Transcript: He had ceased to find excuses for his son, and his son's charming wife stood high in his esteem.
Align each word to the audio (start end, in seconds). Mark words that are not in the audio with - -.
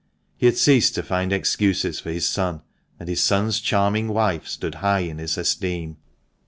He 0.35 0.47
had 0.47 0.57
ceased 0.57 0.95
to 0.95 1.03
find 1.03 1.31
excuses 1.31 1.99
for 1.99 2.09
his 2.09 2.27
son, 2.27 2.63
and 2.99 3.07
his 3.07 3.21
son's 3.21 3.59
charming 3.59 4.07
wife 4.07 4.47
stood 4.47 4.73
high 4.81 5.01
in 5.01 5.19
his 5.19 5.37
esteem. 5.37 5.97